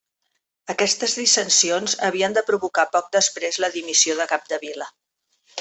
Aquestes 0.73 1.13
dissensions 1.19 1.95
havien 2.09 2.35
de 2.39 2.45
provocar 2.49 2.87
poc 2.97 3.13
després 3.19 3.63
la 3.65 3.73
dimissió 3.79 4.21
de 4.23 4.31
Capdevila. 4.33 4.93